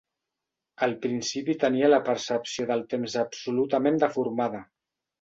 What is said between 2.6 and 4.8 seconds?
del temps absolutament deformada.